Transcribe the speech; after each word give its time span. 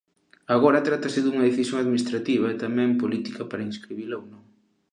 Agora 0.55 0.85
trátase 0.87 1.19
dunha 1.21 1.47
decisión 1.49 1.77
administrativa 1.79 2.45
e 2.49 2.59
tamén 2.63 2.99
política 3.01 3.41
para 3.49 3.67
inscribila 3.71 4.19
ou 4.21 4.25
non. 4.31 4.43